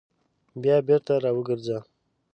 [0.61, 1.77] بیا بېرته راوګرځه!